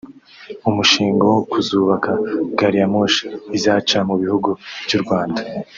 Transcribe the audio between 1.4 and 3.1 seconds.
kuzubaka Gari ya